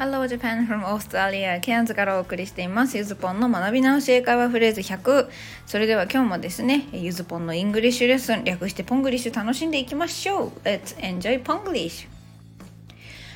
[0.00, 5.28] Hello Japan from Australia ケアンズからお送りしていますゆずぽんの学び直し英会話フレーズ100
[5.66, 12.08] それでは今日もですねゆずぽんの English lesson 略してポングリッシュ楽しんでいきましょう Let's enjoy ポングリッシュ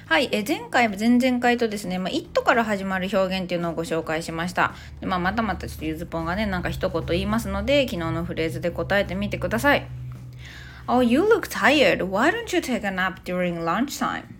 [0.06, 4.74] はい、え前回、前々回とですね、まあ、it から始まる表現っていうのをご紹介しました。
[5.00, 9.86] でまあ、またまたちょっとゆずぽんがね、なんか一言言いますので、昨日のフレーズで答えてみてください。
[10.86, 12.06] Oh, you look tired.
[12.10, 14.33] Why don't you take a nap during lunchtime?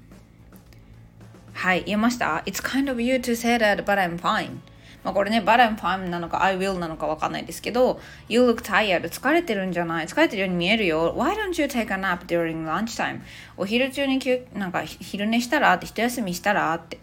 [1.64, 4.58] はい、言えました ?It's kind of you to say that, but I'm fine.
[5.02, 9.08] まあこれね、but I'm fine なのか I will なのかわかんないですけど、You look tired.
[9.08, 10.06] 疲れてるんじゃない？
[10.06, 11.14] 疲れてるように見えるよ。
[11.16, 13.20] Why don't you take a nap during lunchtime?
[13.56, 14.20] お昼中に
[14.52, 15.72] なんか昼寝したら？
[15.72, 16.74] って一休みしたら？
[16.74, 16.98] って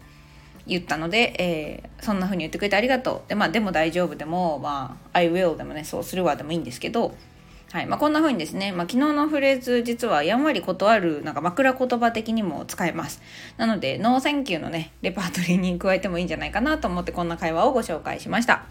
[0.68, 3.28] 言ったので、えー、そんな風に言ってくれてありがとう。
[3.28, 7.16] で、まあでも大丈夫でも、まあ I will でもね、そうするわでもいいんですけど、
[7.72, 7.86] はい。
[7.86, 13.22] まあ、こんな風にですね、まあ、昨日のフレーズ実はやんわり断るなんか枕言葉的にも使えます。
[13.56, 18.66] なので No thank you のねレパートリーに加えてもいいんじゃないかなと思ってこんな会話をご紹介しました。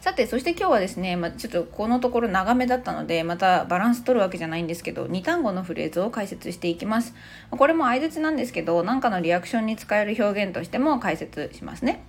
[0.00, 7.14] さてそして今日はですね、まあ、ちょっとこのところ長めだったのでまたバランス取るわけじゃないんですけど2単語のフレーズを解説していきます。
[7.50, 12.02] これも相槌なんですけど何かのリアクションに使える表現としても解説しますね。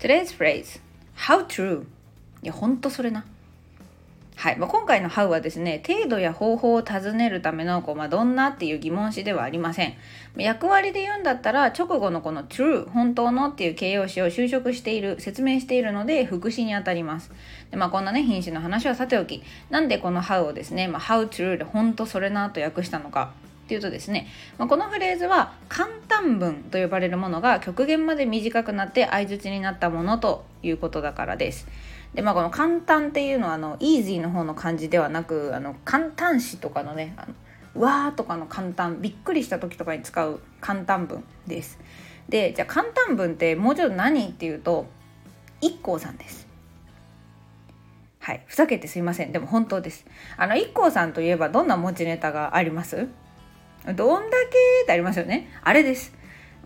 [0.00, 0.80] Today's phrase
[1.16, 1.84] How true
[2.42, 3.24] いやほんとそれな。
[4.40, 4.56] はい。
[4.56, 9.92] まあ、今回の How はですね程度や方法を尋ねるためのこう、まあ、どんなっていう疑問詞ではありません。
[10.34, 17.30] 役割で言うんだったら直後のこの true 本当のっていう形容詞を修飾している説明しているので副詞にあたります。
[17.70, 19.42] で、まあ、こんなね品詞の話はさておき。
[19.68, 23.34] なんでこの How をですね、まあ、How true で本当それなと訳したのか。
[23.66, 31.68] っていうとですね、まあ、このフレーズは簡単文と呼ばれるものが極限まで短くなって相づちになったものということだからです。
[32.14, 37.34] でまあこの簡単っていうのはあのイージーの方の漢字ではなくあの簡単詞とかのねあの
[37.82, 41.78] わーとかの簡単びっくりした時とかに使う簡単文です。
[42.28, 44.86] でじゃあ簡単文ってもうちょっと何っていうと
[45.60, 46.48] IKKO さんです。
[48.18, 48.42] はい。
[48.46, 49.32] ふざけてすいません。
[49.32, 50.04] でも本当です。
[50.36, 53.08] あの IKKO さんといえばどんな持ちネタがあります？
[53.86, 54.82] どんだけ？
[54.82, 55.48] ってありますよね。
[55.62, 56.12] あれです。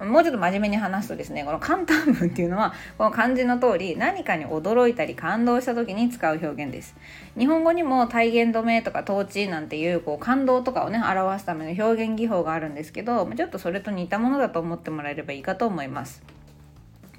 [0.01, 6.97] もうちょっと真面目に話すとですねこの簡単文っていうのはこの漢字の通り何かに驚いたり感動した時に使う表現です。
[7.39, 16.23] 日本語にも体現止めとか統治なんていうこう感動とかをね表すための表現技法があるんですけどちょっとそれと似たものだと思ってもらえればいいかと思います。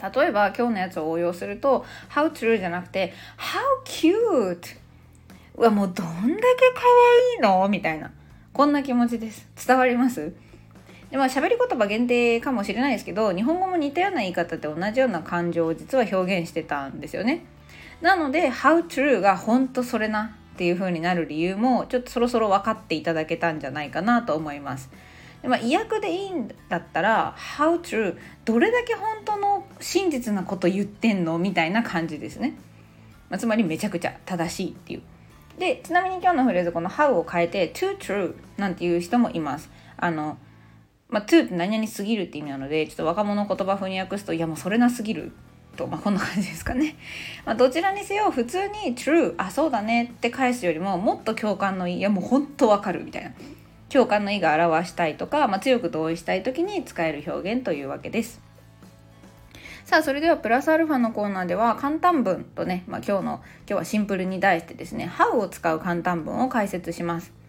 [0.01, 4.75] 例えば今日のやつを応用すると How true じゃなくて How cute
[5.55, 6.23] うわもうどんだけ
[6.75, 6.81] 可
[7.39, 7.67] 愛いの？
[7.69, 8.11] みたいな。
[8.51, 9.47] こんな気持ちです。
[9.65, 10.33] 伝わります？
[11.15, 17.45] でまあ喋り言葉限定かもしれないですけど日本語も似たような言い方って同じような感情を実は表現してたんですよね。
[18.01, 24.89] なので「How true」が本当それなっていう風になる理由もちょっとそろそろ分かっていただけたんじゃないかなと思います。
[25.41, 32.57] でまあ、意訳でいいんだったら「How true」どれだけ本当の真実なこと言ってんのみたいな感じですね。
[33.29, 35.01] まあ、つまりめちゃくちゃ正しいっていう。
[35.57, 39.71] でちなみに今日のフレーズこの「How」を変えて「too true」なんていう人もいます。
[39.95, 40.37] あの
[41.09, 45.31] まあ、to って何々すぎるって意味なのでちょっと若者言葉風に訳すといやもうそれなすぎる
[45.75, 46.95] と、まあ、こんな感じですかね。
[47.45, 53.31] まあ、どちらにせよ普通に true あそうだねって返すよりももっと共感の意いやもう本当わかるみたいな
[53.89, 58.41] 共感の意が表したいとか、まあ、強く同意したい時に使える表現というわけです。
[59.85, 67.44] さあそれではプラスアルファのコーナーでは簡単文とね、まあ、今日の今日はシンプルに題してですね How を使う簡単文を解説します。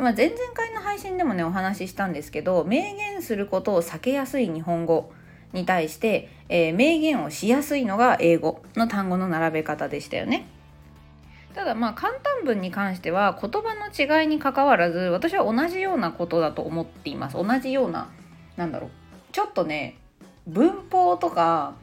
[0.00, 5.12] でまあ、前々回の配信でもねお話ししたんですけど明言することを避けやすい日本語
[5.52, 10.46] に対して、えー、明言をしやすいのが英語の単語の並べ方でしたよね。
[11.54, 13.88] ただまあ簡単文に関しては言葉の
[14.22, 18.08] 違いにかかわらず私は同じようなことだと思っています同じような
[18.56, 18.90] なんだろう
[19.32, 19.98] ちょっとね
[20.46, 21.74] 文法とか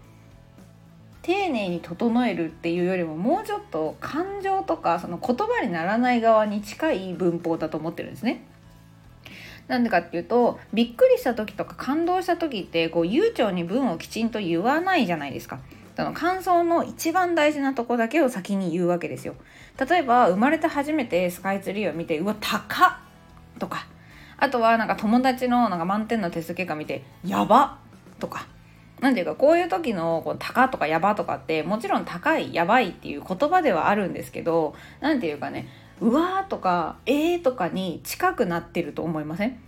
[1.28, 8.46] 丁寧に整えるっていうよりももうちょっと感情とかその言葉にならない側に近い文法だと思ってるんですね。
[9.68, 15.60] なんでかっていうとびっくりした時とか感動した時ってこう悠長に文をきちんと言わないじゃないですか。
[15.98, 19.36] その感想の一番大事なとこだけを先に言うわけですよ。
[19.78, 22.94] 例えば生まれて初めてスカイツリーを見て「うわ高っ!」
[23.60, 23.86] とか
[24.38, 27.80] あとはなんか友達のなんか満点のテスト結果見て「やば!」
[28.18, 28.48] とか
[29.00, 35.68] 何ていうかこういう時のこう高とかやばとかってもちろん高いやばいっていう言葉ではあるんですけど何ていうかね
[36.02, 39.60] うわーとかえーとかに近くなってると思いません？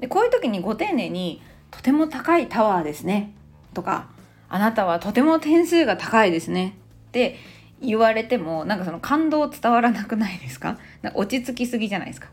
[0.00, 3.32] でこういう時にご丁寧に「とても高いタワーですね」
[3.74, 4.08] とか
[4.48, 6.76] 「あなたはとても点数が高いですね」
[7.08, 7.36] って
[7.80, 10.78] 言われてもなんかその感動伝わらなくないですか？
[11.02, 12.28] なか落ち着きすぎじゃないですか？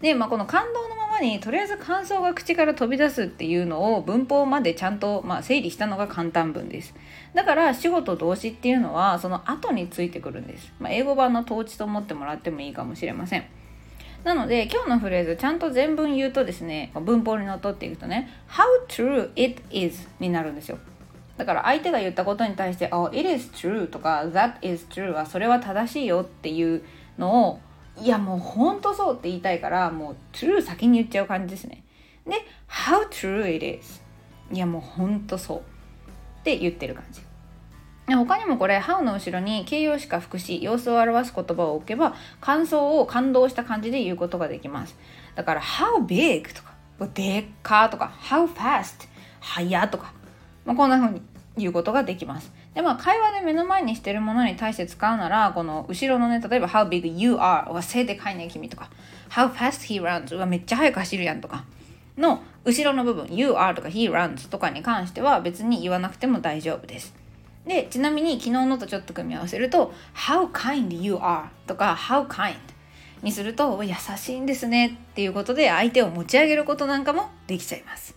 [0.00, 6.94] で、まあ、この感動のま後にとりあえず感想が口から飛び出すっていうのを文法までちゃんと、まあ、整理したのが簡単文です。
[7.34, 13.44] だから主語と動詞っていうのはその後についてくるんです、まあ、英語版の統治と思ってもらってもいいかもしれません。
[14.24, 20.78] なので今日のフレーズちゃんと全文言うとですね文法にのっとっていくとね How true it is になるんですよ。
[21.36, 26.82] だから相手が言ったことに対して「Oh, it is true」とか「That is true」はそれは正しいよっていう
[27.18, 27.60] のを
[27.98, 31.82] いやもうほんとそうって言いたいからもう true 先に言っちゃう感じですね。
[32.26, 32.32] で
[32.68, 34.02] How true it is
[34.52, 35.62] いやもうほんとそうっ
[36.44, 37.22] て言ってる感じ。
[38.08, 44.96] 他にもこれ How の後ろに形容詞か副詞様子を表す言葉を置けば感想を感動した感じで言うことができます。
[45.34, 46.74] だから How big とか
[47.14, 49.08] でっかとか How fast
[49.40, 50.12] 早とか、
[50.64, 51.22] まあ、こんな風に
[51.56, 52.52] 言うことができます。
[52.76, 58.90] でまあ会話で目の前にしてるものに対して使うならこの後ろのね例えば How big you are は背でかいね君とか。
[59.30, 61.64] How fast he runs はめっちゃ速く走るやんとか。
[62.18, 67.14] の後ろの部分 You are とか He runs とかに関しては別に言わなくても大丈夫です。
[67.66, 72.56] でちなみに昨日のとちょっと組み合わせると How kind you are とか How kind
[73.22, 78.15] にすると優しいんですねっていうことで相手を持ち上げることなんかもできちゃいます。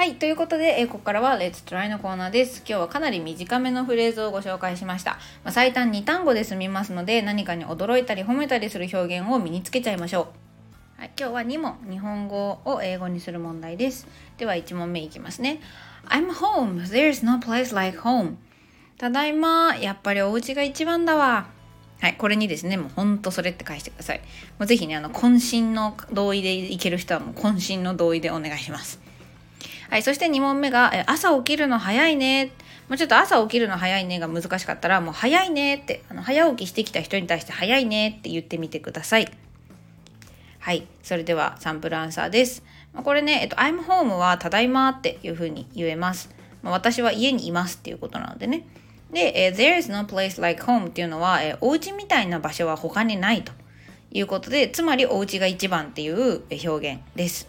[0.00, 10.32] はいということで、えここからは Let's Try のコーナーです今日はかなり短めのフレーズをご紹介しました、まあ、最短2単語で済みますので何かに驚いたり褒めたりする表現を身につけちゃいましょ
[10.98, 14.08] うはい、今日は2問日本語を英語にする問題です
[14.38, 15.60] では1問目いきますね
[16.08, 16.82] I'm home.
[16.86, 18.36] There's no place like home.
[18.96, 19.76] ただいま。
[19.76, 21.48] やっぱりお家が一番だわ。
[22.00, 24.20] はい、これにですね、もうほんとそれって返してください。
[24.58, 29.09] もうぜひね、あの、渾身の同意でいける人はもう渾身の同意でお願いします。
[29.90, 32.52] はい、そして2問目が、え朝起きるの早いね。
[32.88, 39.28] もうちょっと朝起きるの早いねが難しかったら、もう早いねって、あの早起きしてきた人に対して早いねって言ってみてください。
[40.60, 42.62] はい、それではサンプルアンサーです。
[42.94, 46.30] これね、えっと、I'm home はただいまっていう風に言えます。
[46.62, 48.66] まあ、私は家にいますっていうことなのでね。
[49.12, 53.52] で、えー、There is no place like home っていうのは、えー、お家みたいな場所は他にないと
[54.12, 57.48] いうことで、つまりお家が一番っていう表現です。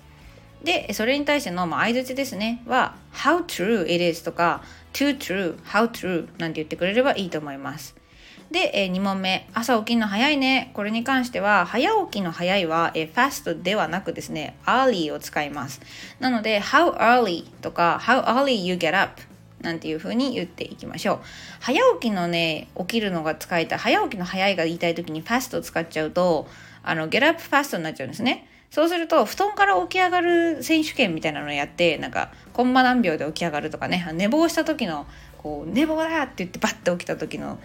[0.64, 4.62] で、それに対しての、まあ、相づちですね、は、How true it is とか、
[4.94, 7.96] too true, how true なんて言ってくれればいいと思います。
[8.52, 9.48] で、えー、2問目。
[9.54, 10.72] 朝起きるの早いね。
[10.74, 15.80] これに関しては早起きの早いは、えー、fast ではなくですね early を使います。
[16.20, 19.22] なので how early とか how early you get up
[19.62, 21.20] なんていう風に言っていきましょう。
[21.62, 26.46] 早起きのね起きるのが使えた早起きの早いが言いたい時に fast を使っちゃうと
[26.84, 28.50] あの get up fast になっちゃうんですね。
[28.72, 35.06] そうすると布団から起き上がる選手権みたいなのをやってなんかコンマ何秒で起き上がるとかね寝坊した時の
[35.38, 37.60] こう寝坊だって言ってバッて起きた時の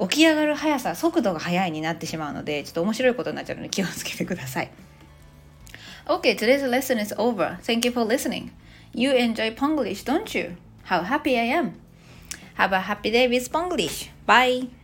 [0.00, 4.70] 起き上がる速さ速度が速いになってしまうのでちょっと面白いことになっちゃうので気をつけてください
[6.04, 7.58] Okay, today's lesson is over.
[7.62, 8.50] Thank you for listening.
[8.92, 10.56] You enjoy Ponglish, don't you?
[10.84, 11.80] How happy I am.
[12.54, 14.08] Have a happy day with Ponglish.
[14.26, 14.81] Bye.